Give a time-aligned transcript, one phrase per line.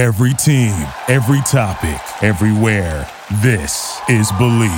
[0.00, 0.72] Every team,
[1.08, 3.06] every topic, everywhere.
[3.42, 4.70] This is Believe.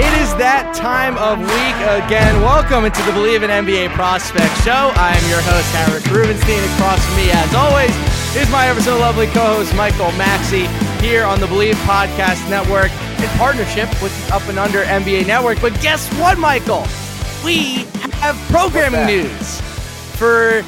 [0.00, 1.76] It is that time of week
[2.08, 2.40] again.
[2.40, 4.88] Welcome into the Believe in NBA Prospect Show.
[4.96, 6.64] I am your host, Harris Rubenstein.
[6.72, 7.92] Across from me, as always,
[8.34, 10.64] is my ever so lovely co-host, Michael Maxey,
[11.04, 12.90] here on the Believe Podcast Network
[13.20, 15.60] in partnership with Up and Under NBA Network.
[15.60, 16.86] But guess what, Michael?
[17.44, 17.84] We
[18.20, 19.60] have programming news
[20.16, 20.62] for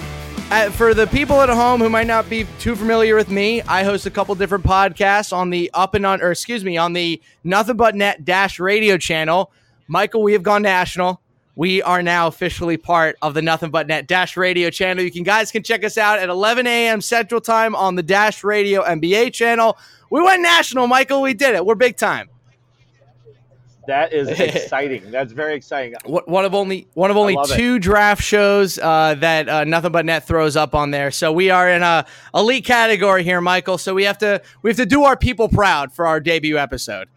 [0.51, 3.83] uh, for the people at home who might not be too familiar with me, I
[3.83, 7.21] host a couple different podcasts on the Up and On, or excuse me, on the
[7.45, 9.53] Nothing But Net Dash Radio channel.
[9.89, 11.21] Michael, we have gone national.
[11.55, 15.05] We are now officially part of the Nothing But Net Dash Radio channel.
[15.05, 17.01] You can guys can check us out at 11 a.m.
[17.01, 19.77] Central Time on the Dash Radio NBA channel.
[20.11, 21.21] We went national, Michael.
[21.21, 21.67] We did it.
[21.67, 22.31] We're big time.
[23.89, 25.11] That is exciting.
[25.11, 25.95] That's very exciting.
[26.05, 27.83] One of only one of only two it.
[27.83, 31.11] draft shows uh, that uh, nothing but net throws up on there.
[31.11, 33.79] So we are in a elite category here, Michael.
[33.79, 37.09] So we have to we have to do our people proud for our debut episode.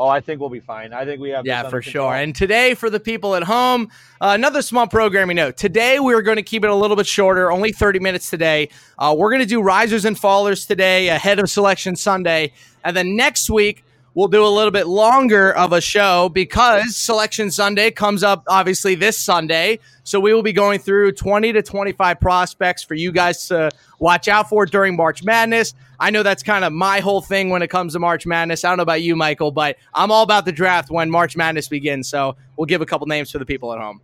[0.00, 0.92] Oh, I think we'll be fine.
[0.92, 1.46] I think we have.
[1.46, 2.12] Yeah, for sure.
[2.12, 5.56] And today, for the people at home, uh, another small programming note.
[5.56, 8.68] Today, we're going to keep it a little bit shorter, only 30 minutes today.
[8.98, 12.52] Uh, we're going to do risers and fallers today ahead of Selection Sunday.
[12.82, 17.50] And then next week, we'll do a little bit longer of a show because Selection
[17.50, 19.80] Sunday comes up obviously this Sunday.
[20.04, 24.28] So we will be going through 20 to 25 prospects for you guys to watch
[24.28, 25.74] out for during March Madness.
[25.98, 28.64] I know that's kind of my whole thing when it comes to March Madness.
[28.64, 31.68] I don't know about you, Michael, but I'm all about the draft when March Madness
[31.68, 32.08] begins.
[32.08, 34.00] So we'll give a couple names for the people at home.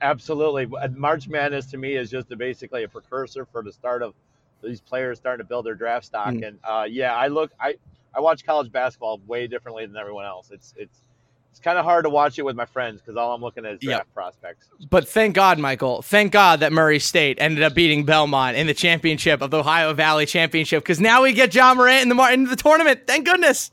[0.00, 0.66] Absolutely.
[0.90, 4.14] March Madness to me is just a, basically a precursor for the start of
[4.62, 6.28] these players starting to build their draft stock.
[6.28, 6.48] Mm.
[6.48, 7.76] And uh, yeah, I look, I,
[8.16, 10.50] I watch college basketball way differently than everyone else.
[10.50, 11.02] It's it's
[11.50, 13.74] it's kind of hard to watch it with my friends because all I'm looking at
[13.74, 14.14] is draft yep.
[14.14, 14.68] prospects.
[14.90, 16.02] But thank God, Michael.
[16.02, 19.92] Thank God that Murray State ended up beating Belmont in the championship of the Ohio
[19.94, 23.06] Valley Championship because now we get Ja Morant in the in the tournament.
[23.06, 23.70] Thank goodness.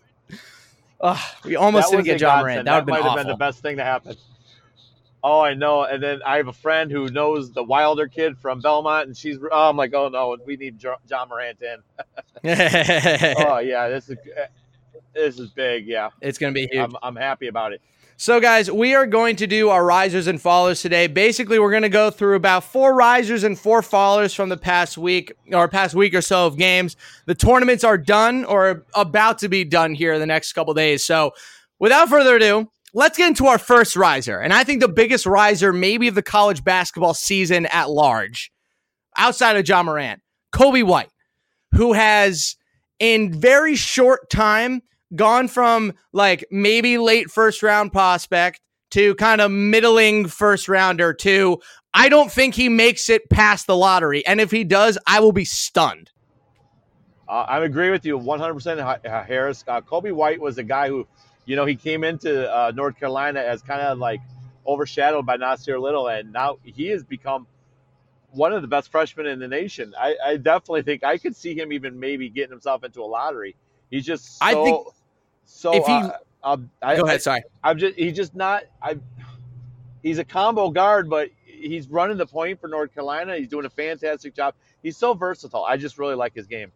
[1.01, 2.65] Ugh, we almost didn't get Ja Morant.
[2.65, 4.15] That, that might have been the best thing to happen.
[5.23, 5.83] Oh, I know.
[5.83, 9.37] And then I have a friend who knows the Wilder kid from Belmont, and she's.
[9.51, 11.77] Oh, I'm like, oh no, we need Ja Morant in.
[13.37, 14.17] oh yeah, this is
[15.13, 15.87] this is big.
[15.87, 16.75] Yeah, it's gonna be huge.
[16.81, 17.81] I'm, I'm happy about it.
[18.15, 21.07] So, guys, we are going to do our risers and fallers today.
[21.07, 24.97] Basically, we're going to go through about four risers and four fallers from the past
[24.97, 26.95] week or past week or so of games.
[27.25, 31.03] The tournaments are done or about to be done here in the next couple days.
[31.03, 31.33] So,
[31.79, 34.39] without further ado, let's get into our first riser.
[34.39, 38.51] And I think the biggest riser, maybe of the college basketball season at large,
[39.17, 40.21] outside of Ja Morant,
[40.53, 41.09] Coby White,
[41.73, 42.55] who has
[42.99, 44.81] in very short time
[45.15, 48.61] gone from like maybe late first round prospect
[48.91, 51.59] to kind of middling first rounder to
[51.95, 54.25] I don't think he makes it past the lottery.
[54.25, 56.09] And if he does, I will be stunned.
[57.27, 59.63] Uh, I agree with you 100%, Harris.
[59.67, 61.07] Uh, Coby White was a guy who
[61.45, 64.21] you know, he came into uh, North Carolina as kind of like
[64.65, 67.47] overshadowed by Nassir Little, and now he has become
[68.31, 69.93] one of the best freshmen in the nation.
[69.97, 73.55] I, I definitely think I could see him even maybe getting himself into a lottery.
[73.91, 74.87] He's just so, I think
[75.45, 75.73] so.
[75.75, 76.11] If he, uh,
[76.43, 77.21] um, I, go ahead.
[77.21, 78.63] Sorry, I'm just he's just not.
[78.81, 78.97] I
[80.01, 83.37] he's a combo guard, but he's running the point for North Carolina.
[83.37, 84.55] He's doing a fantastic job.
[84.81, 85.63] He's so versatile.
[85.63, 86.71] I just really like his game.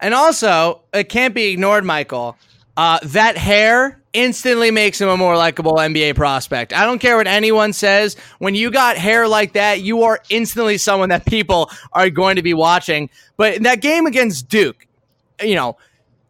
[0.00, 2.36] And also, it can't be ignored, Michael.
[2.76, 6.72] Uh, that hair instantly makes him a more likable NBA prospect.
[6.72, 8.16] I don't care what anyone says.
[8.38, 12.42] When you got hair like that, you are instantly someone that people are going to
[12.42, 13.10] be watching.
[13.36, 14.86] But in that game against Duke,
[15.42, 15.76] you know,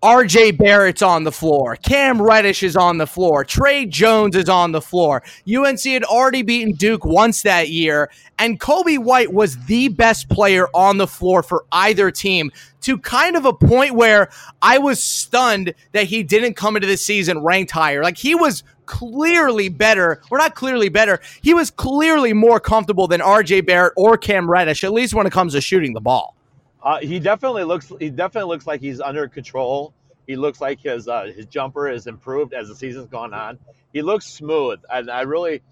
[0.04, 1.76] RJ Barrett's on the floor.
[1.76, 3.42] Cam Reddish is on the floor.
[3.42, 5.22] Tre Jones is on the floor.
[5.48, 10.69] UNC had already beaten Duke once that year, and Coby White was the best player
[10.75, 14.28] on the floor for either team to kind of a point where
[14.60, 18.03] I was stunned that he didn't come into the season ranked higher.
[18.03, 23.22] Like he was clearly better, or not clearly better, he was clearly more comfortable than
[23.22, 26.34] RJ Barrett or Cam Reddish, at least when it comes to shooting the ball.
[26.84, 27.91] Uh, he definitely looks.
[27.98, 29.95] He definitely looks like he's under control.
[30.27, 33.59] He looks like his uh, his jumper has improved as the season's gone on.
[33.95, 35.63] He looks smooth, and I really,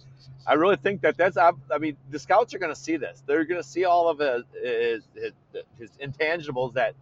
[0.46, 1.36] I really think that that's.
[1.36, 3.22] I mean, the scouts are going to see this.
[3.26, 5.32] They're going to see all of his his, his,
[5.78, 6.94] his intangibles that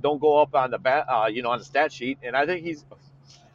[0.00, 2.18] don't go up on the bat, uh, you know, on the stat sheet.
[2.22, 2.84] And I think he's.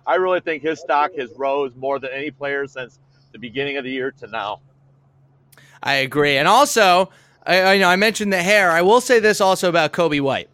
[0.06, 3.00] I really think his stock has rose more than any player since
[3.32, 4.60] the beginning of the year to now.
[5.82, 7.10] I agree, and also
[7.46, 8.72] I, I know I mentioned the hair.
[8.72, 10.50] I will say this also about Coby White,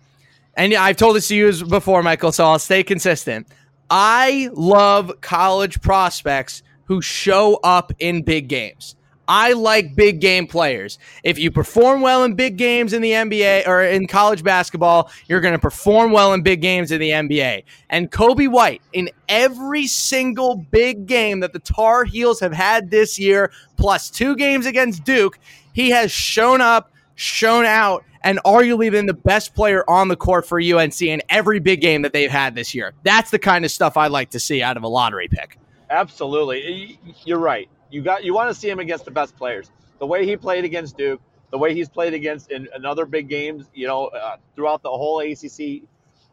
[0.55, 2.31] and I've told this to you before, Michael.
[2.31, 3.47] So I'll stay consistent.
[3.89, 8.95] I love college prospects who show up in big games.
[9.33, 10.99] I like big game players.
[11.23, 15.39] If you perform well in big games in the NBA or in college basketball, you're
[15.39, 17.63] going to perform well in big games in the NBA.
[17.89, 23.17] And Coby White, in every single big game that the Tar Heels have had this
[23.17, 25.39] year, plus two games against Duke,
[25.71, 30.45] he has shown up, shown out, and arguably been the best player on the court
[30.45, 32.91] for UNC in every big game that they've had this year.
[33.03, 35.57] That's the kind of stuff I like to see out of a lottery pick.
[35.89, 36.99] Absolutely.
[37.23, 39.69] You're right you got you want to see him against the best players.
[39.99, 41.21] The way he played against Duke,
[41.51, 44.89] the way he's played against in, in other big games, you know, uh, throughout the
[44.89, 45.83] whole ACC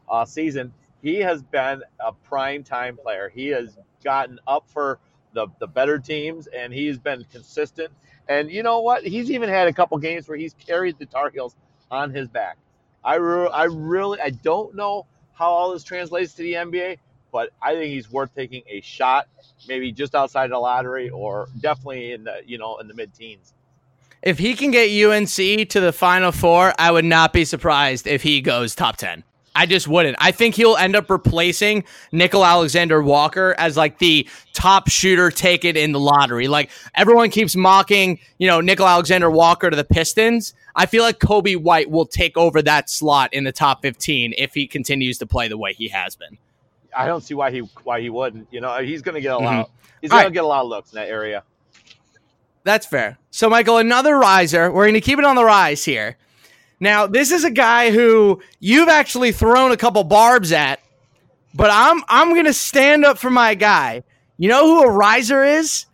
[0.09, 0.73] uh, season,
[1.03, 3.29] he has been a prime time player.
[3.29, 4.99] He has gotten up for
[5.35, 7.93] the the better teams, and he's been consistent.
[8.29, 9.05] And you know what?
[9.05, 11.57] He's even had a couple games where he's carried the Tar Heels
[11.91, 12.59] on his back.
[13.03, 16.99] I, re- I really I don't know how all this translates to the NBA,
[17.33, 19.29] but I think he's worth taking a shot,
[19.67, 23.55] maybe just outside the lottery or definitely in the you know in the mid teens.
[24.23, 28.23] If he can get UNC to the Final Four, I would not be surprised if
[28.23, 29.25] he goes top ten.
[29.59, 30.17] I just wouldn't.
[30.21, 31.83] I think he'll end up replacing
[32.13, 36.47] Nickeil Alexander Walker as like the top shooter taken in the lottery.
[36.47, 40.55] Like everyone keeps mocking, you know, Nickeil Alexander Walker to the Pistons.
[40.77, 44.55] I feel like Coby White will take over that slot in the top 15 if
[44.55, 46.39] he continues to play the way he has been.
[46.97, 48.49] I don't see why he why he wouldn't.
[48.51, 49.67] You know, he's going to get a lot.
[49.67, 49.73] Mm-hmm.
[50.01, 50.29] He's going right.
[50.29, 51.43] to get a lot of looks in that area.
[52.65, 53.19] That's fair.
[53.31, 54.71] So, Michael, another riser.
[54.71, 56.17] We're going to keep it on the rise here.
[56.81, 60.81] Now, this is a guy who you've actually thrown a couple barbs at,
[61.55, 64.03] but I'm I'm going to stand up for my guy.
[64.37, 65.87] You know who a riser is?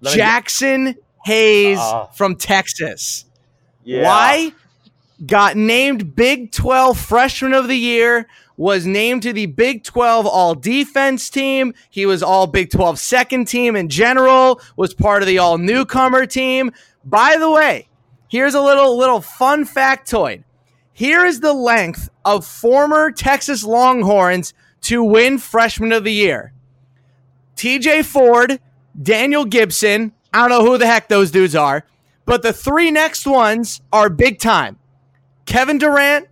[0.00, 3.24] Let get- Hayes uh, from Texas.
[3.84, 4.04] Yeah.
[4.04, 4.52] Why?
[5.24, 10.54] Got named Big 12 Freshman of the Year was named to the Big 12 All
[10.54, 11.74] Defense team.
[11.90, 16.26] He was All Big 12 second team in general, was part of the All Newcomer
[16.26, 16.72] team.
[17.04, 17.88] By the way,
[18.28, 20.44] here's a little little fun factoid.
[20.92, 24.52] Here is the length of former Texas Longhorns
[24.82, 26.52] to win Freshman of the Year.
[27.56, 28.60] TJ Ford,
[29.00, 31.84] Daniel Gibson, I don't know who the heck those dudes are,
[32.24, 34.78] but the three next ones are big time.
[35.46, 36.28] Kevin Durant,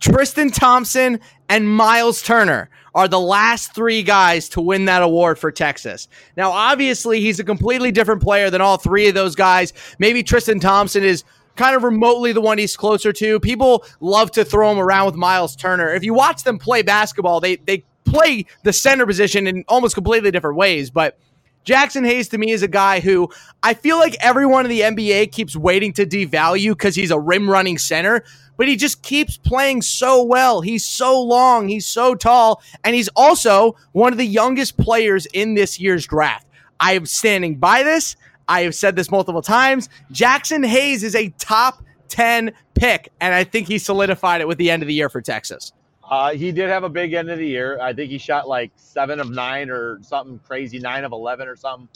[0.00, 1.20] Tristan Thompson,
[1.52, 6.08] and Miles Turner are the last three guys to win that award for Texas.
[6.34, 9.74] Now, obviously, he's a completely different player than all three of those guys.
[9.98, 11.24] Maybe Tristan Thompson is
[11.56, 13.38] kind of remotely the one he's closer to.
[13.38, 15.92] People love to throw him around with Miles Turner.
[15.92, 20.30] If you watch them play basketball, they they play the center position in almost completely
[20.30, 21.18] different ways, but
[21.64, 23.30] Jaxson Hayes to me is a guy who
[23.62, 27.48] I feel like everyone in the NBA keeps waiting to devalue because he's a rim
[27.48, 28.24] running center
[28.56, 30.60] but he just keeps playing so well.
[30.60, 35.54] He's so long, he's so tall, and he's also one of the youngest players in
[35.54, 36.46] this year's draft.
[36.80, 38.16] I am standing by this.
[38.48, 39.88] I have said this multiple times.
[40.12, 44.70] Jaxson Hayes is a top 10 pick, and I think he solidified it with the
[44.70, 45.72] end of the year for Texas.
[46.04, 47.80] Uh, he did have a big end of the year.
[47.80, 51.56] I think he shot like seven of nine or something crazy, nine of 11 or
[51.56, 51.88] something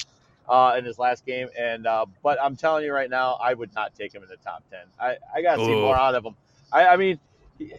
[0.49, 1.49] uh, in his last game.
[1.59, 4.37] And uh, but I'm telling you right now, I would not take him in the
[4.37, 4.81] top ten.
[5.01, 6.35] I, I got to see more out of him.
[6.77, 7.19] I, I mean,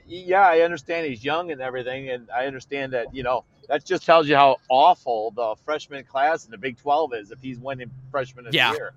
[0.07, 4.05] yeah, I understand he's young and everything, and I understand that you know that just
[4.05, 7.91] tells you how awful the freshman class in the Big Twelve is if he's winning
[8.09, 8.71] freshman of yeah.
[8.71, 8.93] the year.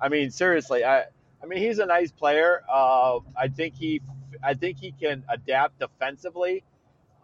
[0.00, 1.04] I mean, seriously, I
[1.40, 2.62] I mean he's a nice player.
[2.68, 4.00] Uh, I think he
[4.42, 6.64] I think he can adapt defensively,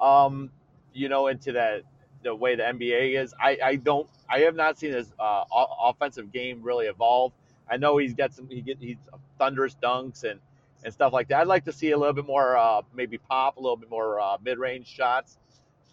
[0.00, 0.50] um,
[0.92, 1.82] you know, into that
[2.22, 3.34] the way the NBA is.
[3.42, 5.42] I, I don't I have not seen his uh,
[5.82, 7.32] offensive game really evolve.
[7.68, 8.98] I know he's got some he get he's
[9.36, 10.38] thunderous dunks and
[10.84, 11.40] and stuff like that.
[11.40, 14.20] I'd like to see a little bit more, uh, maybe pop, a little bit more
[14.20, 15.38] uh, mid-range shots.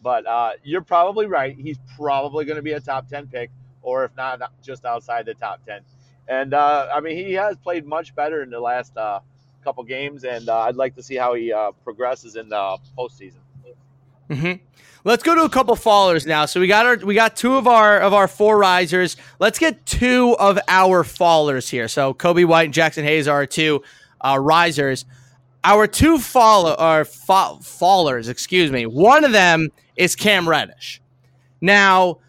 [0.01, 1.55] But uh, you're probably right.
[1.57, 3.49] He's probably going to be a top 10 pick,
[3.81, 5.81] or if not, just outside the top 10.
[6.27, 9.19] And uh, I mean, he has played much better in the last uh,
[9.63, 11.53] couple games, and uh, I'd like to see how he
[11.83, 13.39] progresses in the postseason.
[14.29, 14.63] Mm-hmm.
[15.03, 16.45] Let's go to a couple fallers now.
[16.45, 19.15] So we got our we got two of our of our four risers.
[19.39, 21.87] Let's get two of our fallers here.
[21.87, 23.83] So Coby White and Jaxson Hayes are two
[24.21, 25.05] uh, risers.
[25.63, 28.85] Our two follow or fa- fallers, excuse me.
[28.85, 31.01] One of them is Cam Reddish.
[31.59, 32.19] Now,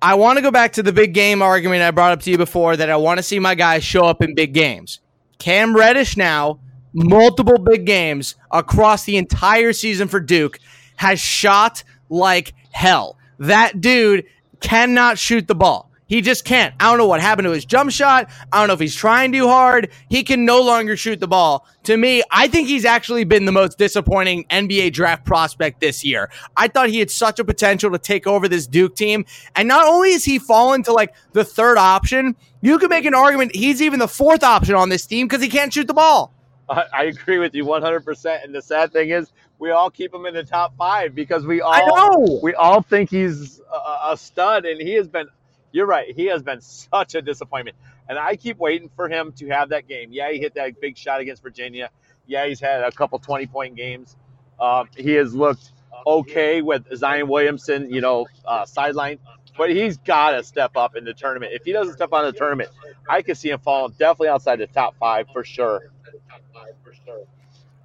[0.00, 2.38] I want to go back to the big game argument I brought up to you
[2.38, 5.00] before that I want to see my guys show up in big games.
[5.38, 6.60] Cam Reddish now,
[6.92, 10.58] multiple big games across the entire season for Duke,
[10.96, 13.18] has shot like hell.
[13.38, 14.24] That dude
[14.60, 15.90] cannot shoot the ball.
[16.06, 16.72] He just can't.
[16.78, 18.30] I don't know what happened to his jump shot.
[18.52, 19.90] I don't know if he's trying too hard.
[20.08, 21.66] He can no longer shoot the ball.
[21.84, 26.30] To me, I think he's actually been the most disappointing NBA draft prospect this year.
[26.56, 29.24] I thought he had such a potential to take over this Duke team.
[29.56, 33.14] And not only is he fallen to like the third option, you can make an
[33.14, 36.32] argument he's even the fourth option on this team because he can't shoot the ball.
[36.68, 38.44] I, agree with you 100%.
[38.44, 41.60] And the sad thing is, we all keep him in the top five because we
[41.62, 45.28] all we all think he's a, a stud, and he has been
[45.76, 46.16] you're right.
[46.16, 47.76] He has been such a disappointment.
[48.08, 50.08] And I keep waiting for him to have that game.
[50.10, 51.90] Yeah, he hit that big shot against Virginia.
[52.26, 54.16] Yeah, he's had a couple 20 point games.
[54.58, 55.72] Um, he has looked
[56.06, 59.18] okay with Zion Williamson, you know, uh, sideline,
[59.58, 61.52] but he's got to step up in the tournament.
[61.52, 62.70] If he doesn't step on the tournament,
[63.06, 65.90] I could see him falling definitely outside the top five for sure.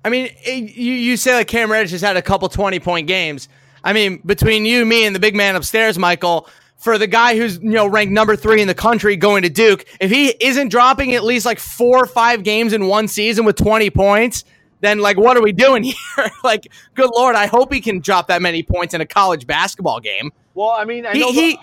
[0.06, 3.50] I mean, you, you say like Cam Reddish has had a couple 20 point games.
[3.84, 6.48] I mean, between you, me, and the big man upstairs, Michael,
[6.82, 9.86] for the guy who's you know ranked number three in the country going to Duke,
[10.00, 13.56] if he isn't dropping at least like four or five games in one season with
[13.56, 14.44] 20 points,
[14.82, 15.96] then like what are we doing here?
[16.44, 20.00] like, good lord, I hope he can drop that many points in a college basketball
[20.00, 20.32] game.
[20.56, 21.60] Well, I mean, I he, he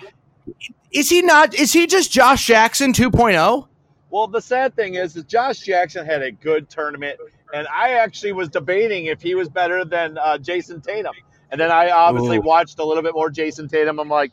[0.92, 1.54] is he not?
[1.54, 3.66] Is he just Josh Jackson 2.0?
[4.10, 7.18] Well, the sad thing is, is Josh Jackson had a good tournament,
[7.52, 11.14] and I actually was debating if he was better than uh, Jayson Tatum.
[11.50, 12.42] And then I obviously Ooh.
[12.42, 13.98] watched a little bit more Jayson Tatum.
[13.98, 14.32] I'm like,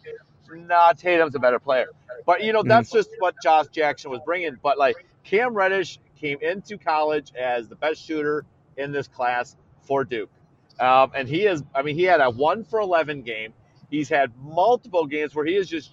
[0.51, 1.87] nah, Tatum's a better player.
[2.25, 2.67] But you know, mm.
[2.67, 4.57] that's just what Josh Jackson was bringing.
[4.61, 8.45] But like Cam Reddish came into college as the best shooter
[8.77, 10.29] in this class for Duke,
[10.79, 11.63] um, and he is.
[11.73, 13.53] I mean, he had a one for eleven game.
[13.89, 15.91] He's had multiple games where he has just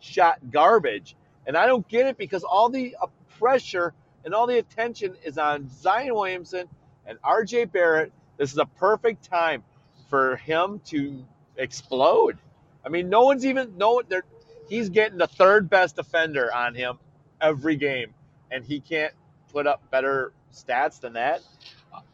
[0.00, 1.16] shot garbage,
[1.46, 3.06] and I don't get it because all the uh,
[3.38, 3.94] pressure
[4.24, 6.68] and all the attention is on Zion Williamson
[7.06, 7.66] and R.J.
[7.66, 8.12] Barrett.
[8.36, 9.62] This is a perfect time
[10.08, 11.24] for him to
[11.56, 12.38] explode.
[12.84, 14.24] I mean, no one's even no they're
[14.68, 16.98] he's getting the third best defender on him
[17.40, 18.14] every game,
[18.50, 19.12] and he can't
[19.52, 21.40] put up better stats than that.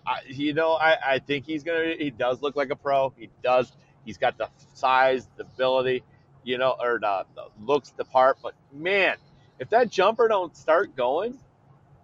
[0.07, 1.95] I, you know, I, I think he's gonna.
[1.99, 3.13] He does look like a pro.
[3.17, 3.71] He does.
[4.05, 6.03] He's got the size, the ability,
[6.45, 8.39] you know, or the, the looks the part.
[8.43, 9.17] But man,
[9.59, 11.39] if that jumper don't start going,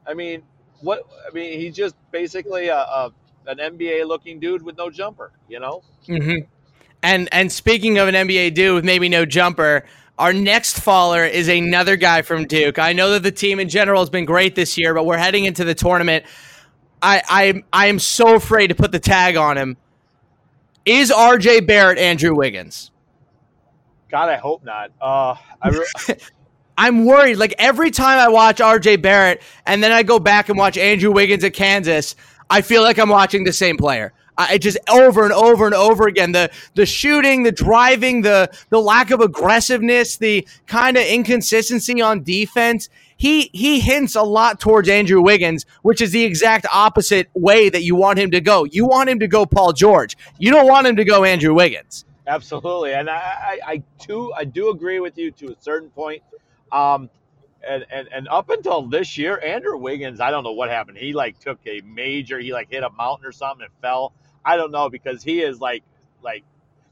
[0.07, 0.43] I mean,
[0.81, 1.07] what?
[1.29, 3.13] I mean, he's just basically a, a
[3.47, 5.33] an NBA looking dude with no jumper.
[5.49, 5.83] You know.
[6.07, 6.45] Mm-hmm.
[7.03, 9.85] And and speaking of an NBA dude with maybe no jumper,
[10.19, 12.79] our next faller is another guy from Duke.
[12.79, 15.45] I know that the team in general has been great this year, but we're heading
[15.45, 16.25] into the tournament.
[17.03, 19.77] I I I am so afraid to put the tag on him.
[20.85, 22.91] Is RJ Barrett Andrew Wiggins?
[24.11, 24.91] God, I hope not.
[25.01, 26.17] Uh, I re-
[26.79, 27.37] I'm worried.
[27.37, 31.13] Like every time I watch RJ Barrett and then I go back and watch Andrew
[31.13, 32.15] Wiggins at Kansas,
[32.51, 34.13] I feel like I'm watching the same player.
[34.39, 38.81] I just over and over and over again the the shooting, the driving, the the
[38.81, 42.89] lack of aggressiveness, the kind of inconsistency on defense.
[43.17, 47.83] He he hints a lot towards Andrew Wiggins, which is the exact opposite way that
[47.83, 48.65] you want him to go.
[48.65, 50.17] You want him to go Paul George.
[50.39, 52.05] You don't want him to go Andrew Wiggins.
[52.27, 56.23] Absolutely, and I I, I too I do agree with you to a certain point.
[56.73, 57.11] Um,
[57.67, 60.99] and, and and up until this year, Andrew Wiggins, I don't know what happened.
[60.99, 64.13] He like took a major, he like hit a mountain or something and fell.
[64.45, 65.85] I don't know because he is like
[66.23, 66.45] like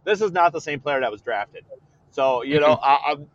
[0.05, 1.65] this is not the same player that was drafted.
[2.11, 3.27] So you know, I, I'm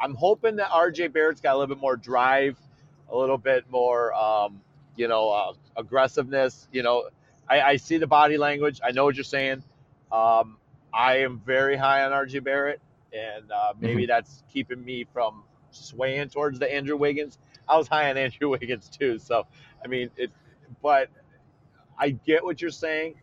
[0.00, 2.58] I'm hoping that RJ Barrett's got a little bit more drive,
[3.10, 4.60] a little bit more um,
[4.96, 6.68] you know uh, aggressiveness.
[6.72, 7.08] You know,
[7.48, 8.80] I, I, see the body language.
[8.84, 9.62] I know what you're saying.
[10.12, 10.58] Um,
[10.92, 12.80] I am very high on RJ Barrett,
[13.12, 14.08] and uh, maybe mm-hmm.
[14.08, 17.38] that's keeping me from swaying towards the Andrew Wiggins.
[17.68, 19.46] I was high on Andrew Wiggins too, so
[19.84, 20.30] I mean it.
[20.82, 21.08] But
[21.98, 23.14] I get what you're saying.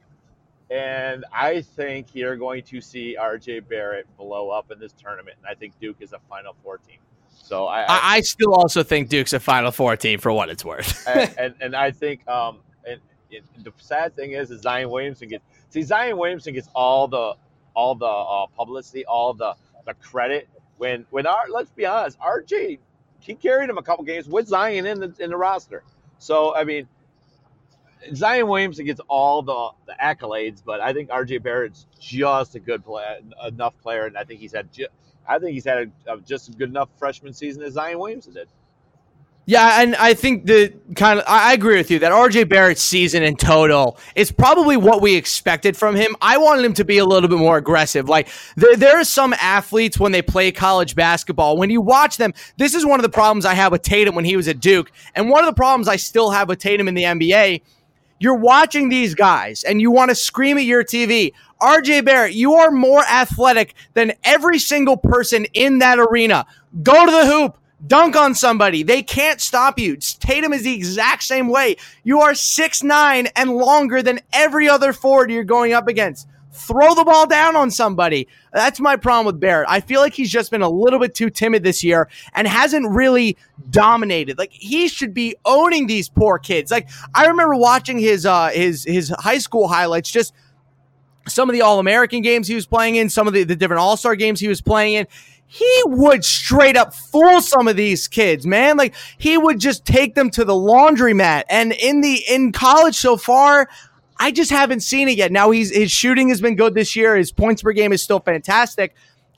[0.72, 5.38] And I think you're going to see RJ Barrett blow up in this tournament.
[5.38, 6.98] And I think Duke is a Final Four team.
[7.30, 10.66] So I, I, I still also think Duke's a Final Four team for what it's
[10.66, 11.08] worth.
[11.08, 13.00] and, and, and I think um and,
[13.32, 17.36] and, the sad thing is, is Zion Williamson gets see Zion Williamson gets all the
[17.76, 19.54] all the uh, publicity, all the
[19.86, 22.80] the credit when when our let's be honest, RJ
[23.20, 25.84] he carried him a couple games with Zion in the in the roster.
[26.20, 26.88] So I mean,
[28.14, 32.86] Zion Williamson gets all the, the accolades, but I think RJ Barrett's just a good
[32.86, 33.04] play,
[33.46, 34.70] enough player, and I think he's had
[35.28, 38.34] I think he's had a, a, just a good enough freshman season as Zion Williamson
[38.34, 38.48] did.
[39.48, 43.22] Yeah, and I think the kind of I agree with you that RJ Barrett's season
[43.22, 46.16] in total is probably what we expected from him.
[46.20, 48.10] I wanted him to be a little bit more aggressive.
[48.10, 52.34] Like there, there are some athletes when they play college basketball, when you watch them,
[52.58, 54.92] this is one of the problems I had with Tatum when he was at Duke,
[55.14, 57.62] and one of the problems I still have with Tatum in the NBA
[58.20, 61.34] you're watching these guys and you want to scream at your TV.
[61.62, 66.46] RJ Barrett, you are more athletic than every single person in that arena.
[66.82, 67.58] Go to the hoop.
[67.86, 68.84] Dunk on somebody.
[68.84, 69.98] They can't stop you.
[69.98, 71.76] Tatum is the exact same way.
[72.04, 76.28] You are six nine and longer than every other forward you're going up against.
[76.54, 78.30] Throw the ball down on somebody.
[78.54, 79.68] That's my problem with Barrett.
[79.70, 82.90] I feel like he's just been a little bit too timid this year and hasn't
[82.90, 83.36] really
[83.70, 84.38] dominated.
[84.38, 86.72] Like he should be owning these poor kids.
[86.72, 90.34] Like I remember watching his uh his his high school highlights just
[91.28, 93.82] some of the All American games he was playing in, some of the, the different
[93.82, 95.08] All Star games he was playing in
[95.48, 98.78] he would straight up fool some of these kids, man.
[98.78, 101.44] Like he would just take them to the laundromat.
[101.50, 103.70] And in the in college so far,
[104.18, 105.32] I just haven't seen it yet.
[105.32, 107.16] Now he's his shooting has been good this year.
[107.16, 108.96] His points per game is still fantastic.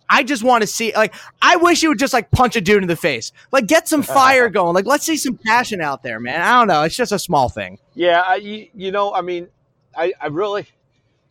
[0.09, 2.81] I just want to see like I wish he would just like punch a dude
[2.81, 3.31] in the face.
[3.51, 4.73] Like get some fire going.
[4.73, 6.41] Like let's see some passion out there, man.
[6.41, 6.83] I don't know.
[6.83, 7.79] It's just a small thing.
[7.93, 9.49] Yeah, I, you, you know, I mean,
[9.95, 10.67] I, I really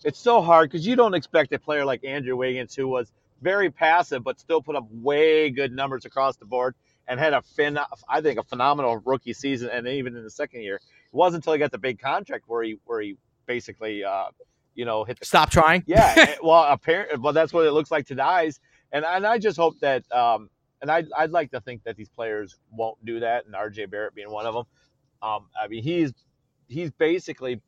[0.04, 3.10] it's so hard because you don't expect a player like Andrew Wiggins who was
[3.46, 6.74] very passive, but still put up way good numbers across the board
[7.06, 9.70] and had a fin, I think, a phenomenal rookie season.
[9.72, 12.64] And even in the second year, it wasn't until he got the big contract where
[12.64, 14.30] he where he basically, uh,
[14.74, 15.84] you know, hit the stop trying.
[15.86, 18.58] Yeah, well, apparently, well, that's what it looks like to Dies.
[18.90, 20.50] And and I just hope that, um,
[20.82, 23.86] and I'd I'd like to think that these players won't do that, and R.J.
[23.86, 24.64] Barrett being one of them.
[25.22, 26.12] Um, I mean, he's
[26.66, 27.60] he's basically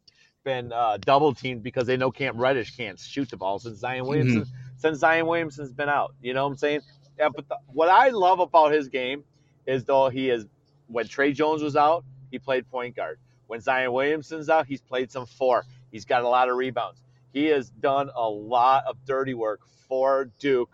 [0.42, 4.06] been uh, double teamed because they know Cam Reddish can't shoot the ball since Zion
[4.06, 4.40] Williamson.
[4.40, 6.14] Mm-hmm since Zion Williamson's been out.
[6.22, 6.80] You know what I'm saying?
[7.18, 9.24] Yeah, but the, what I love about his game
[9.66, 10.46] is though he is
[10.86, 13.18] when Tre Jones was out, he played point guard.
[13.46, 15.64] When Zion Williamson's out, he's played some four.
[15.90, 17.02] He's got a lot of rebounds.
[17.32, 20.70] He has done a lot of dirty work for Duke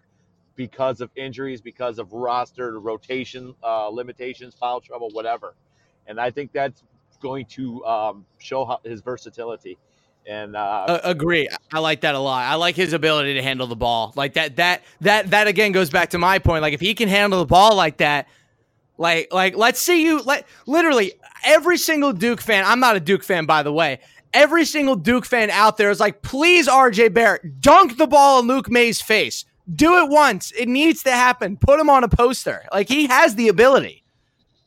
[0.57, 5.55] because of injuries, because of roster rotation uh, limitations, foul trouble, whatever.
[6.07, 6.83] And I think that's
[7.21, 9.79] going to um, show how, his versatility.
[10.27, 11.49] And uh, uh, agree.
[11.73, 12.45] I like that a lot.
[12.45, 14.13] I like his ability to handle the ball.
[14.17, 16.63] Like that that that that again goes back to my point.
[16.63, 18.27] Like if he can handle the ball like that,
[18.97, 21.13] like like let's see you let literally
[21.45, 22.65] every single Duke fan.
[22.65, 24.01] I'm not a Duke fan by the way.
[24.33, 28.49] Every single Duke fan out there is like, please, RJ Barrett, dunk the ball in
[28.49, 29.45] Luke Maye's face.
[29.73, 30.51] Do it once.
[30.53, 31.57] It needs to happen.
[31.57, 32.65] Put him on a poster.
[32.73, 34.03] Like he has the ability.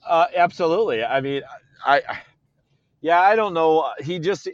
[0.05, 1.03] Uh, absolutely.
[1.03, 1.41] I mean,
[1.85, 2.19] I, I
[3.01, 3.91] yeah, I don't know.
[3.99, 4.47] He just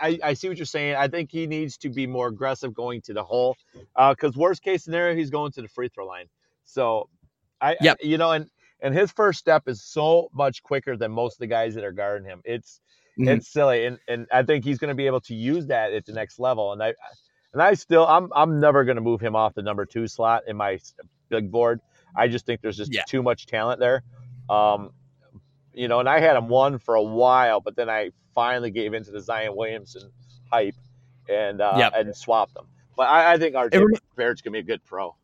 [0.00, 0.96] I, I see what you're saying.
[0.96, 3.56] I think he needs to be more aggressive going to the hole.
[3.96, 6.26] Because uh, worst case scenario, he's going to the free throw line.
[6.64, 7.08] So
[7.60, 7.98] I, yep.
[8.02, 11.38] I, you know, and and his first step is so much quicker than most of
[11.38, 12.42] the guys that are guarding him.
[12.44, 12.80] It's
[13.18, 13.28] mm-hmm.
[13.28, 16.04] it's silly, and and I think he's going to be able to use that at
[16.06, 16.72] the next level.
[16.72, 16.94] And I
[17.52, 20.42] and I still I'm I'm never going to move him off the number two slot
[20.46, 20.78] in my
[21.28, 21.80] big board.
[22.16, 23.02] I just think there's just yeah.
[23.08, 24.02] too much talent there.
[24.48, 24.90] Um,
[25.72, 28.94] you know, and I had him one for a while, but then I finally gave
[28.94, 30.10] into the Zion Williamson
[30.50, 30.74] hype
[31.28, 31.92] and uh, yep.
[31.96, 32.66] and swapped them.
[32.96, 35.14] But I, I think our rem- Barrett's gonna be a good pro.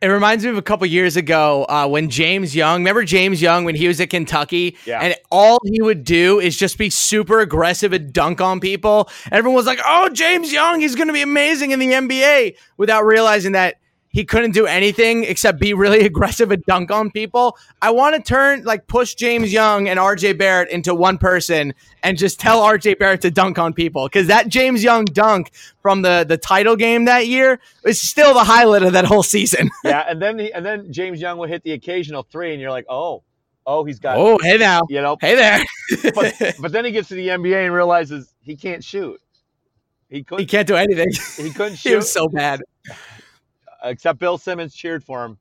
[0.00, 3.64] It reminds me of a couple years ago uh, when James Young, remember James Young
[3.64, 5.00] when he was at Kentucky, yeah.
[5.00, 9.08] and all he would do is just be super aggressive and dunk on people.
[9.32, 13.06] Everyone was like, "Oh, James Young, he's going to be amazing in the NBA," without
[13.06, 17.56] realizing that he couldn't do anything except be really aggressive and dunk on people.
[17.82, 22.16] I want to turn like push James Young and RJ Barrett into one person and
[22.16, 25.50] just tell RJ Barrett to dunk on people because that James Young dunk
[25.82, 29.70] from the the title game that year is still the highlight of that whole season.
[29.84, 32.70] yeah, and then he, and then James Young would hit the occasional three, and you're
[32.70, 33.22] like, oh.
[33.70, 34.16] Oh, he's got.
[34.16, 35.62] Oh, hey now, you know, hey there.
[36.14, 39.20] but, but then he gets to the NBA and realizes he can't shoot.
[40.08, 40.40] He couldn't.
[40.40, 41.08] He can't do anything.
[41.36, 41.90] He couldn't shoot.
[41.90, 42.62] he was so bad
[43.82, 45.38] except Bill Simmons cheered for him.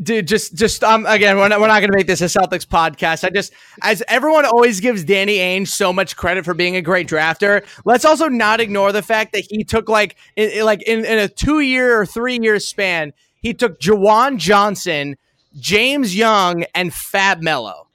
[0.00, 2.64] Dude, just, just, um, again, we're not, we're not going to make this a Celtics
[2.64, 3.24] podcast.
[3.24, 7.08] I just, as everyone always gives Danny Ainge so much credit for being a great
[7.08, 11.18] drafter, let's also not ignore the fact that he took like, in, like in, in
[11.18, 15.16] a two year or three year span, he took JaJuan Johnson,
[15.58, 17.88] James Young, and Fab Melo.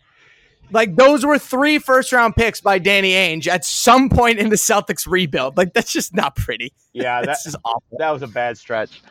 [0.72, 4.56] Like those were three first round picks by Danny Ainge at some point in the
[4.56, 5.56] Celtics rebuild.
[5.56, 6.74] Like that's just not pretty.
[6.94, 7.98] Yeah, that's just awful.
[8.00, 9.02] That was a bad stretch.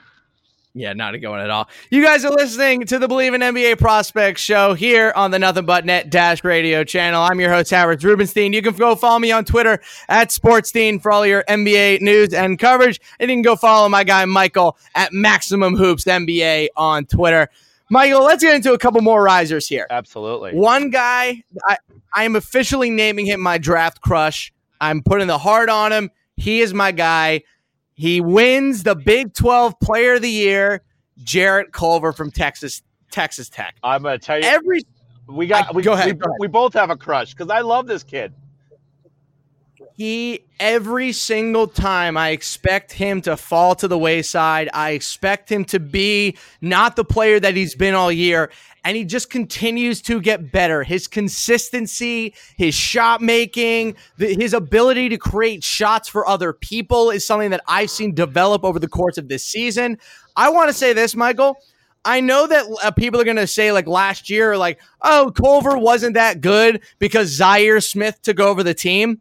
[0.74, 1.68] Yeah, not a going at all.
[1.90, 5.66] You guys are listening to the Believe in NBA Prospects show here on the Nothing
[5.66, 7.20] But Net Dash Radio channel.
[7.20, 8.54] I'm your host, Howard Rubenstein.
[8.54, 12.58] You can go follow me on Twitter at Sportstein for all your NBA news and
[12.58, 13.02] coverage.
[13.20, 17.50] And you can go follow my guy, Michael, at Maximum Hoops NBA on Twitter.
[17.90, 19.86] Michael, let's get into a couple more risers here.
[19.90, 20.54] Absolutely.
[20.54, 21.76] One guy, I,
[22.14, 24.50] I am officially naming him my draft crush.
[24.80, 26.10] I'm putting the heart on him.
[26.36, 27.42] He is my guy.
[27.94, 30.82] He wins the Big 12 Player of the Year,
[31.22, 33.76] Jarrett Culver from Texas Texas Tech.
[33.82, 34.82] I'm going to tell you every
[35.26, 36.36] we got I, we, go ahead, we, go ahead.
[36.40, 38.32] we both have a crush cuz I love this kid.
[39.94, 44.70] he every single time I expect him to fall to the wayside.
[44.72, 48.50] I expect him to be not the player that he's been all year.
[48.84, 50.82] And he just continues to get better.
[50.82, 57.24] His consistency, his shot making, the, his ability to create shots for other people is
[57.24, 59.98] something that I've seen develop over the course of this season.
[60.36, 61.56] I want to say this, Michael.
[62.04, 65.78] I know that uh, people are going to say, like last year, like, oh, Culver
[65.78, 69.20] wasn't that good because Zhaire Smith took over the team.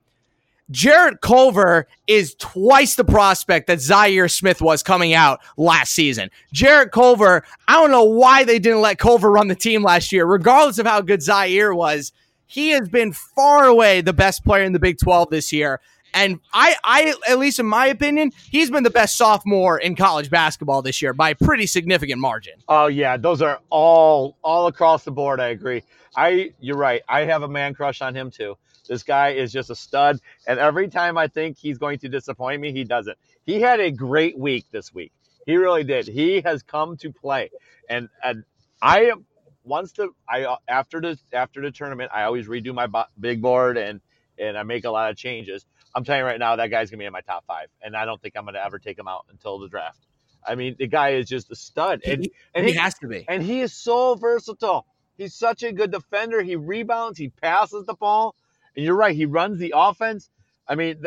[0.71, 6.29] Jarrett Culver is twice the prospect that Zhaire Smith was coming out last season.
[6.53, 10.25] Jarrett Culver, I don't know why they didn't let Culver run the team last year,
[10.25, 12.13] regardless of how good Zhaire was.
[12.47, 15.79] He has been far away the best player in the Big 12 this year.
[16.13, 20.29] And I, I, at least in my opinion, he's been the best sophomore in college
[20.29, 22.53] basketball this year by a pretty significant margin.
[22.67, 25.39] Oh yeah, those are all all across the board.
[25.39, 25.83] I agree.
[26.15, 27.01] I, you're right.
[27.07, 28.57] I have a man crush on him too.
[28.91, 32.59] This guy is just a stud, and every time I think he's going to disappoint
[32.59, 33.17] me, he doesn't.
[33.45, 35.13] He had a great week this week.
[35.45, 36.09] He really did.
[36.09, 37.51] He has come to play,
[37.87, 38.43] and and
[38.81, 39.25] I am
[39.63, 44.01] once the I after the after the tournament, I always redo my big board and
[44.37, 45.65] and I make a lot of changes.
[45.95, 48.03] I'm telling you right now, that guy's gonna be in my top five, and I
[48.03, 50.05] don't think I'm gonna ever take him out until the draft.
[50.45, 53.07] I mean, the guy is just a stud, and he, and he, he has to
[53.07, 54.85] be, and he is so versatile.
[55.17, 56.41] He's such a good defender.
[56.41, 58.35] He rebounds, he passes the ball,
[58.75, 59.15] and you're right.
[59.15, 60.29] He runs the offense.
[60.67, 61.03] I mean,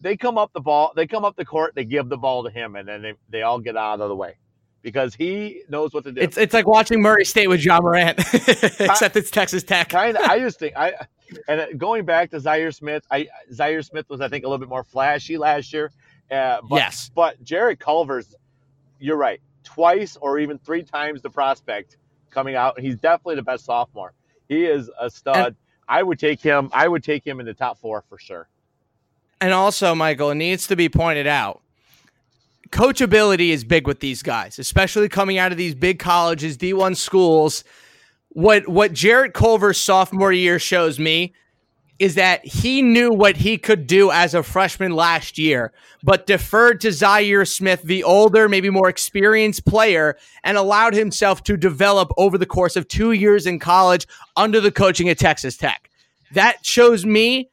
[0.00, 2.50] they come up the ball, they come up the court, they give the ball to
[2.50, 4.36] him, and then they, they all get out of the way
[4.82, 6.20] because he knows what to do.
[6.20, 9.88] It's it's like watching Murray State with Ja Morant, except it's Texas Tech.
[9.88, 10.22] kind of.
[10.24, 10.92] I just think I
[11.48, 14.68] and going back to Zhaire Smith, I Zhaire Smith was I think a little bit
[14.68, 15.90] more flashy last year.
[16.30, 18.34] Uh, but, yes, but Jarrett Culver's,
[19.00, 21.96] you're right, twice or even three times the prospect
[22.30, 22.78] coming out.
[22.78, 24.12] He's definitely the best sophomore.
[24.48, 25.46] He is a stud.
[25.46, 25.56] And,
[25.88, 26.70] I would take him.
[26.72, 28.48] I would take him in the top four for sure.
[29.40, 31.60] And also, Michael, it needs to be pointed out
[32.74, 37.64] coachability is big with these guys, especially coming out of these big colleges, D1 schools.
[38.30, 41.34] What what Jarrett Culver's sophomore year shows me
[41.98, 46.80] is that he knew what he could do as a freshman last year, but deferred
[46.80, 52.36] to Zhaire Smith, the older, maybe more experienced player, and allowed himself to develop over
[52.36, 55.90] the course of two years in college under the coaching at Texas Tech.
[56.32, 57.50] That shows me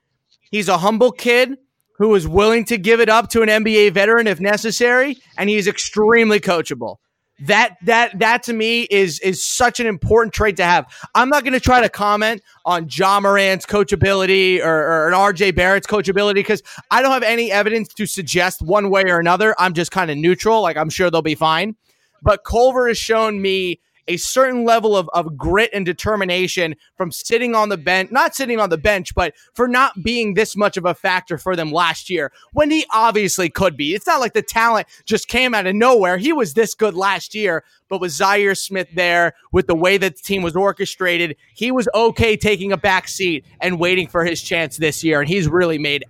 [0.50, 1.58] he's a humble kid
[1.98, 5.68] who is willing to give it up to an NBA veteran if necessary, and he's
[5.68, 6.98] extremely coachable.
[7.42, 10.86] That that that to me is is such an important trait to have.
[11.16, 15.56] I'm not going to try to comment on Ja Morant's coachability or, or an RJ
[15.56, 19.56] Barrett's coachability because I don't have any evidence to suggest one way or another.
[19.58, 20.62] I'm just kind of neutral.
[20.62, 21.76] Like I'm sure they'll be fine.
[22.22, 27.56] But Culver has shown me a certain level of, of grit and determination from sitting
[27.56, 30.86] on the bench, not sitting on the bench, but for not being this much of
[30.86, 33.94] a factor for them last year when he obviously could be.
[33.94, 36.18] It's not like the talent just came out of nowhere.
[36.18, 40.16] He was this good last year, but with Zhaire Smith there, with the way that
[40.16, 44.42] the team was orchestrated, he was okay taking a back seat and waiting for his
[44.42, 45.20] chance this year.
[45.20, 46.06] And he's really made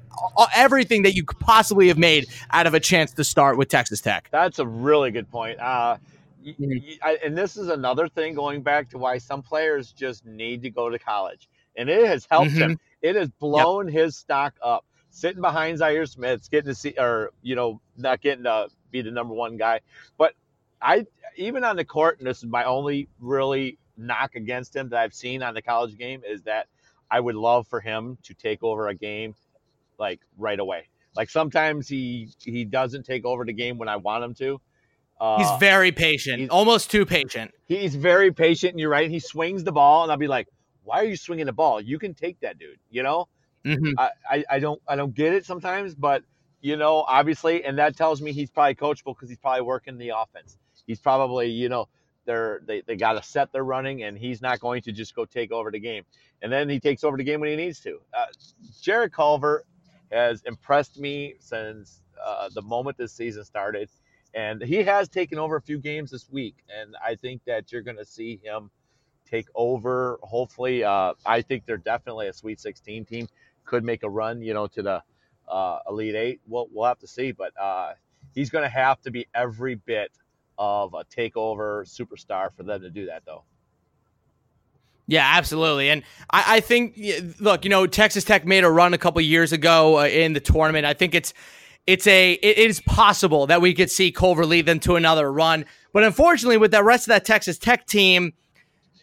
[0.56, 4.02] everything that you could possibly have made out of a chance to start with Texas
[4.02, 4.28] Tech.
[4.32, 5.60] That's a really good point.
[5.60, 5.98] Uh,
[6.46, 7.16] Mm-hmm.
[7.26, 10.90] and this is another thing going back to why some players just need to go
[10.90, 12.72] to college, and it has helped mm-hmm.
[12.72, 12.80] him.
[13.02, 13.96] It has blown yep.
[13.96, 14.86] his stock up.
[15.14, 19.12] Sitting behind Zhaire Smith, getting to see, or you know, not getting to be the
[19.12, 19.82] number one guy,
[20.18, 20.34] but
[20.82, 25.00] I even on the court, and this is my only really knock against him that
[25.00, 26.68] I've seen on the college game is that
[27.10, 29.36] I would love for him to take over a game
[30.00, 30.88] like right away.
[31.16, 34.62] Like sometimes he he doesn't take over the game when I want him to,
[35.22, 37.52] uh, he's very patient, he's, almost too patient.
[37.68, 39.10] He's very patient, and you're right.
[39.10, 40.48] He swings the ball, and I'll be like,
[40.84, 41.80] "Why are you swinging the ball?
[41.80, 43.28] You can take that, dude." You know,
[43.64, 43.92] mm-hmm.
[44.00, 46.24] I, I, I don't I don't get it sometimes, but
[46.62, 50.10] you know, obviously, and that tells me he's probably coachable because he's probably working the
[50.10, 50.58] offense.
[50.88, 51.88] He's probably you know
[52.26, 55.26] they're they, they got a set they're running, and he's not going to just go
[55.26, 56.04] take over the game.
[56.42, 58.00] And then he takes over the game when he needs to.
[58.12, 58.26] Uh,
[58.82, 59.66] Jarrett Culver
[60.12, 63.88] has impressed me since uh, the moment this season started
[64.34, 67.82] and he has taken over a few games this week, and I think that you're
[67.82, 68.70] going to see him
[69.30, 70.20] take over.
[70.24, 73.28] Hopefully, uh, I think they're definitely a Sweet 16 team.
[73.66, 75.04] Could make a run, you know, to the
[75.48, 76.42] uh, Elite Eight.
[76.48, 77.94] We'll we'll have to see, but uh,
[78.34, 80.12] he's going to have to be every bit
[80.58, 83.44] of a takeover superstar for them to do that, though.
[85.08, 85.90] Yeah, absolutely.
[85.90, 86.98] And I, I, think,
[87.40, 90.40] look, you know, Texas Tech made a run a couple years ago uh, in the
[90.40, 90.86] tournament.
[90.86, 91.34] I think it's
[91.92, 95.66] it's a it is possible that we could see Culver lead them to another run.
[95.92, 98.32] But unfortunately, with the rest of that Texas Tech team,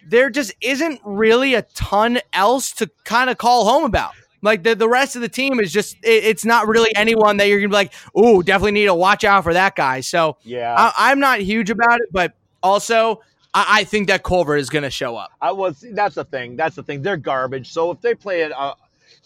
[0.06, 4.12] there just isn't really a ton else to kind of call home about.
[4.40, 7.48] Like the, the rest of the team is just it, it's not really anyone that
[7.48, 10.00] you're gonna be like, oh, definitely need to watch out for that guy.
[10.00, 10.74] So Yeah.
[10.76, 13.20] I, I'm not huge about it, but also
[13.52, 15.30] I, I think that Culver is gonna show up.
[15.42, 15.84] I was.
[15.92, 16.56] That's the thing.
[16.56, 17.02] That's the thing.
[17.02, 17.70] They're garbage.
[17.70, 18.74] So if they play a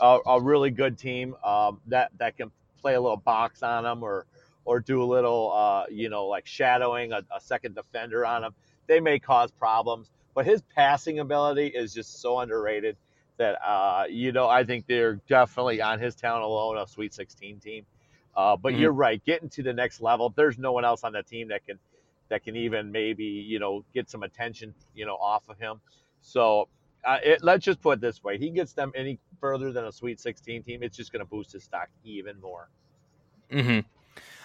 [0.01, 2.51] a, a really good team um, that that can
[2.82, 4.26] play a little box on them or
[4.64, 8.54] or do a little uh, you know like shadowing a, a second defender on them,
[8.88, 10.10] they may cause problems.
[10.34, 12.96] But his passing ability is just so underrated
[13.38, 17.60] that uh, you know I think they're definitely on his talent alone a Sweet 16
[17.60, 17.86] team.
[18.36, 18.78] Uh, but Mhm.
[18.80, 19.22] you're right.
[19.24, 21.78] Getting to the next level, there's no one else on the team that can
[22.28, 25.80] that can even maybe you know get some attention you know off of him.
[26.22, 26.68] So
[27.04, 29.92] uh, it, let's just put it this way: he gets them any further than a
[29.92, 32.68] Sweet 16 team, it's just going to boost his stock even more.
[33.50, 33.80] Mm-hmm.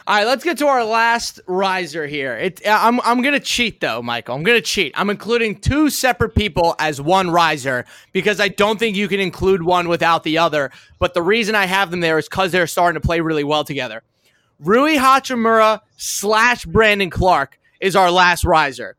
[0.08, 2.34] All right, let's get to our last riser here.
[2.38, 4.36] It, I'm I'm gonna cheat though, Michael.
[4.36, 4.94] I'm gonna cheat.
[4.96, 9.64] I'm including two separate people as one riser because I don't think you can include
[9.64, 10.72] one without the other.
[10.98, 13.66] But the reason I have them there is because they're starting to play really well
[13.66, 14.02] together.
[14.60, 18.96] Rui Hachimura slash Brandon Clarke is our last riser.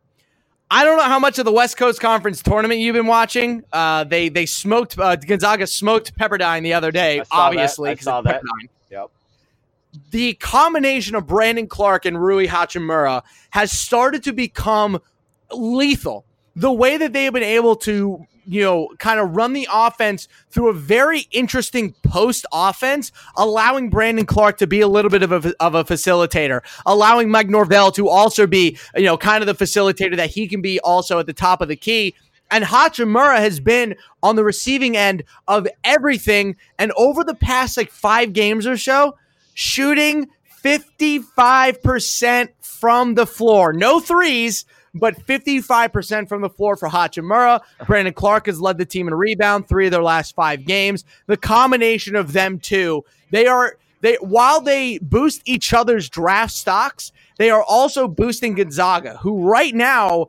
[0.71, 3.65] I don't know how much of the West Coast Conference tournament you've been watching.
[3.73, 7.43] Uh, they they smoked uh, Gonzaga smoked Pepperdine the other day, I saw that.
[7.47, 7.97] obviously.
[7.97, 8.43] Saw that.
[8.43, 9.11] Pepperdine Yep.
[10.11, 15.01] the combination of Brandon Clarke and Rui Hachimura has started to become
[15.53, 16.25] lethal.
[16.59, 20.27] The way that they have been able to, you know, kind of run the offense
[20.51, 25.33] through a very interesting post offense, allowing Brandon Clarke to be a little bit of
[25.33, 29.65] a, of a facilitator, allowing Mike Norvell to also be, you know, kind of the
[29.65, 32.15] facilitator that he can be also at the top of the key.
[32.51, 36.57] And Hachimura has been on the receiving end of everything.
[36.79, 39.17] And over the past like five games or so,
[39.55, 40.29] shooting
[40.63, 43.73] 55% from the floor.
[43.73, 44.65] No threes,
[44.99, 47.61] but 55% from the floor for Hachimura.
[47.87, 51.05] Brandon Clarke has led the team in rebound three of their last five games.
[51.27, 57.13] The combination of them two, they are they while they boost each other's draft stocks,
[57.37, 60.29] they are also boosting Gonzaga, who right now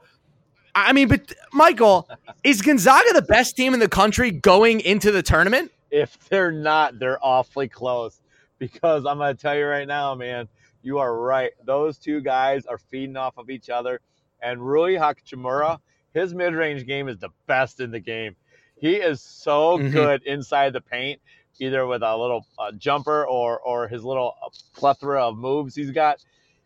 [0.75, 2.08] I mean, but Michael,
[2.43, 5.71] is Gonzaga the best team in the country going into the tournament?
[5.91, 8.21] If they're not, they're awfully close.
[8.60, 10.47] Because I'm going to tell you right now, man,
[10.82, 11.51] you are right.
[11.65, 14.01] Those two guys are feeding off of each other.
[14.41, 15.80] And Rui Hachimura,
[16.13, 18.36] his mid range game is the best in the game.
[18.80, 19.91] He is so Mhm.
[19.91, 21.21] good inside the paint,
[21.60, 25.91] either with a little uh, jumper or, or his little uh, plethora of moves he's
[25.91, 26.23] got.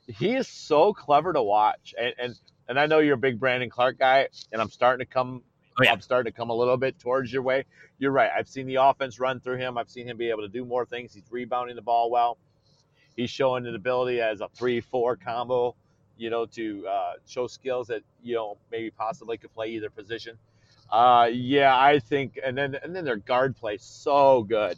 [0.07, 1.95] He is so clever to watch.
[1.99, 5.11] And, and, and I know you're a big Brandon Clarke guy, and I'm starting to
[5.11, 5.41] come
[5.79, 5.91] Oh, yeah.
[5.91, 7.65] I'm starting to come a little bit towards your way.
[7.97, 8.29] You're right.
[8.37, 9.75] I've seen the offense run through him.
[9.75, 11.15] I've seen him be able to do more things.
[11.15, 12.37] He's rebounding the ball well.
[13.15, 15.75] He's showing an ability as a three-four combo,
[16.17, 20.37] you know, to uh, show skills that you know maybe possibly could play either position.
[20.91, 24.77] Uh, yeah, I think, and then and then their guard play so good.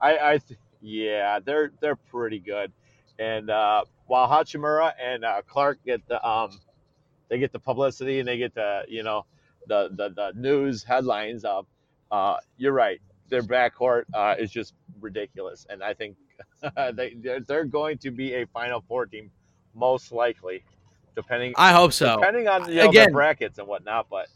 [0.00, 2.72] I, I th- yeah, they're they're pretty good.
[3.18, 6.58] And uh, while Hachimura and uh, Clarke get the um,
[7.28, 9.24] they get the publicity and they get the you know
[9.68, 11.66] the the, the news headlines of
[12.10, 16.16] uh, you're right their backcourt uh, is just ridiculous and i think
[16.94, 19.30] they they're, they're going to be a final four team
[19.74, 20.62] most likely
[21.14, 22.16] depending I hope so.
[22.16, 24.28] depending on you know, Again- brackets and whatnot but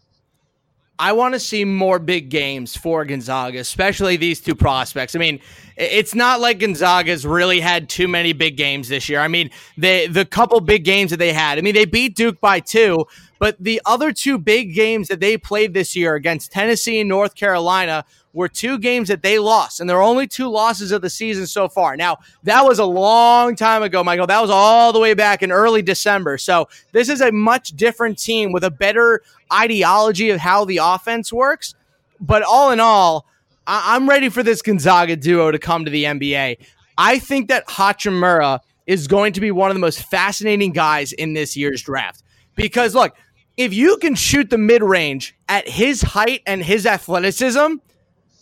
[1.00, 5.14] I want to see more big games for Gonzaga, especially these two prospects.
[5.14, 5.38] I mean,
[5.76, 9.20] it's not like Gonzaga's really had too many big games this year.
[9.20, 11.56] I mean, they the couple big games that they had.
[11.56, 13.06] I mean, they beat Duke by two,
[13.38, 17.35] but the other two big games that they played this year against Tennessee and North
[17.35, 21.11] Carolina were two games that they lost, and there are only two losses of the
[21.11, 21.96] season so far.
[21.96, 24.27] Now, that was a long time ago, Michael.
[24.27, 26.38] That was all the way back in early December.
[26.38, 29.22] So, this is a much different team with a better
[29.53, 31.74] ideology of how the offense works.
[32.20, 33.27] But all in all,
[33.66, 36.59] I- I'm ready for this Gonzaga duo to come to the NBA.
[36.96, 41.35] I think that Hachimura is going to be one of the most fascinating guys in
[41.35, 42.22] this year's draft.
[42.57, 43.14] Because, look,
[43.59, 47.75] if you can shoot the mid range at his height and his athleticism,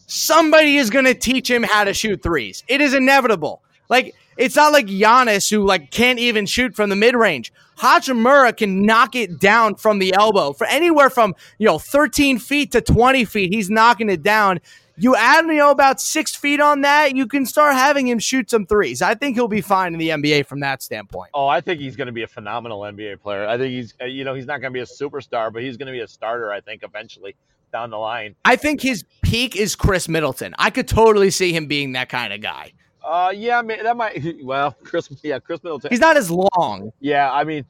[0.07, 2.63] somebody is going to teach him how to shoot threes.
[2.69, 3.63] It is inevitable.
[3.89, 7.53] Like it's not like Giannis who like can't even shoot from the mid range.
[7.79, 12.73] Hachimura can knock it down from the elbow for anywhere from you know 13 feet
[12.73, 13.53] to 20 feet.
[13.53, 14.61] He's knocking it down.
[14.99, 18.49] You add you know about six feet on that, you can start having him shoot
[18.49, 19.03] some threes.
[19.03, 21.31] I think he'll be fine in the NBA from that standpoint.
[21.35, 24.07] oh i think he's going to be a phenomenal nba player i think he's uh,
[24.07, 26.09] you know he's not going to be a superstar but he's going to be a
[26.09, 27.35] starter i think eventually
[27.73, 30.55] down the line I think his peak is Khris Middleton.
[30.59, 32.73] I could totally see him being that kind of guy.
[33.07, 36.93] Uh yeah I mean, that might well chris yeah khris middleton He's not as long.
[37.01, 37.65] Yeah, I mean,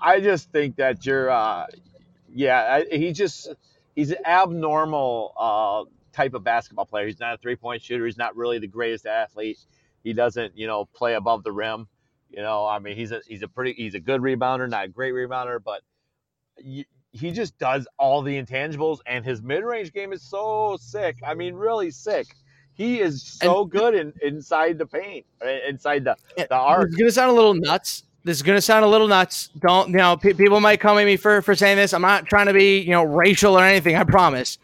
[0.00, 1.66] I just think that you're, uh,
[2.32, 3.48] yeah, I, he just
[3.94, 7.06] he's an abnormal uh, type of basketball player.
[7.06, 8.06] He's not a three point shooter.
[8.06, 9.58] He's not really the greatest athlete.
[10.02, 11.86] He doesn't, you know, play above the rim.
[12.30, 14.88] You know, I mean, he's a he's a pretty he's a good rebounder, not a
[14.88, 15.82] great rebounder, but
[16.58, 21.16] you, he just does all the intangibles, and his mid range game is so sick.
[21.26, 22.28] I mean, really sick.
[22.74, 26.88] He is so and, good in, inside the paint, uh, inside the the arc.
[26.88, 28.04] It's gonna sound a little nuts.
[28.24, 29.50] This is gonna sound a little nuts.
[29.60, 30.16] Don't you know?
[30.16, 31.92] People might come at me for for saying this.
[31.92, 33.96] I'm not trying to be you know racial or anything.
[33.96, 34.58] I promise.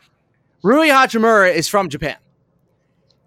[0.63, 2.17] Rui Hachimura is from Japan.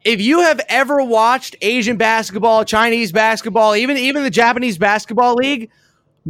[0.04, 5.70] If you have ever watched Asian basketball, Chinese basketball, even even the Japanese basketball league,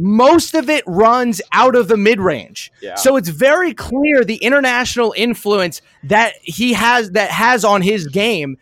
[0.00, 2.72] most of it runs out of the mid range.
[2.80, 2.94] Yeah.
[2.94, 8.56] So it's very clear the international influence that he has that has on his game.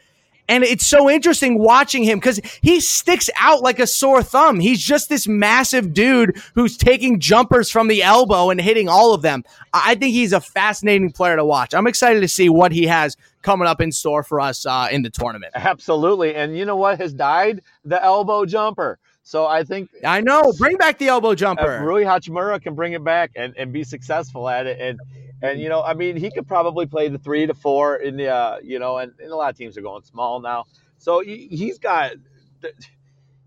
[0.51, 4.61] And it's so interesting watching him because he sticks out like a sore thumb.
[4.61, 9.21] He's just this massive dude who's taking jumpers from the elbow and hitting all of
[9.21, 9.45] them.
[9.75, 11.75] I think he's a fascinating player to watch.
[11.75, 15.03] I'm excited to see what he has coming up in store for us uh, in
[15.03, 15.53] the tournament.
[15.55, 16.35] Absolutely.
[16.35, 17.61] And you know what has died?
[17.85, 18.99] The elbow jumper.
[19.29, 20.55] So I think I know.
[20.57, 21.83] Bring back the elbow jumper.
[21.85, 24.81] Rui Hachimura can bring it back and, and be successful at it.
[24.81, 24.99] And
[25.43, 28.29] and you know, I mean, he could probably play the three to four in the
[28.29, 30.65] uh, you know, and, and a lot of teams are going small now.
[30.97, 32.13] So he, he's got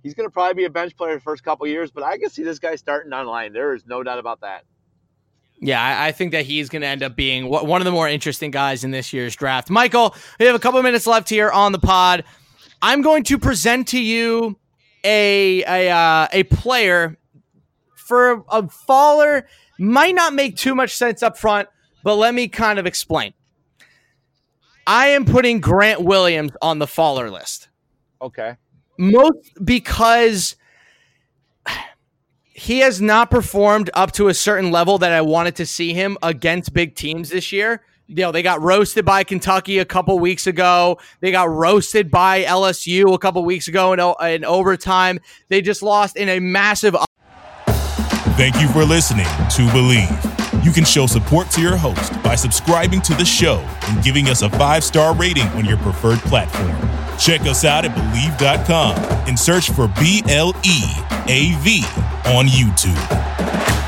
[0.03, 2.29] he's going to probably be a bench player the first couple years, but I can
[2.29, 3.51] see this guy starting online.
[3.51, 4.65] There is no doubt about that.
[5.59, 8.51] Yeah, I think that he's going to end up being one of the more interesting
[8.51, 9.71] guys in this year's draft.
[9.71, 12.23] Michael, we have a couple minutes left here on the pod.
[12.83, 14.57] I'm going to present to you
[15.03, 17.17] a a uh, a player
[17.95, 19.47] for a faller
[19.79, 21.69] might not make too much sense up front,
[22.03, 23.33] but let me kind of explain.
[24.85, 27.69] I am putting Grant Williams on the faller list.
[28.21, 28.57] Okay.
[28.97, 30.55] Most because
[32.53, 36.17] he has not performed up to a certain level that I wanted to see him
[36.21, 40.47] against big teams this year you know, they got roasted by Kentucky a couple weeks
[40.47, 40.99] ago.
[41.21, 45.19] They got roasted by LSU a couple weeks ago in, in overtime.
[45.47, 46.95] They just lost in a massive.
[48.35, 50.65] Thank you for listening to Bleav.
[50.65, 54.41] You can show support to your host by subscribing to the show and giving us
[54.41, 56.75] a five star rating on your preferred platform.
[57.17, 58.97] Check us out at Bleav.com
[59.27, 60.81] and search for B L E
[61.27, 61.83] A V
[62.25, 63.80] on YouTube.